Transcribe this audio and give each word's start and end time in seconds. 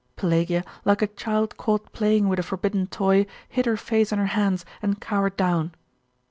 Pelagia, 0.15 0.63
like 0.83 1.03
a 1.03 1.05
child 1.05 1.57
caught 1.57 1.91
playing 1.93 2.27
with 2.27 2.39
a 2.39 2.41
forbidden 2.41 2.87
toy, 2.87 3.27
hid 3.49 3.67
her 3.67 3.77
face 3.77 4.11
in 4.11 4.17
her 4.17 4.25
hands 4.33 4.65
and 4.81 4.99
cowered 4.99 5.37
down. 5.37 5.75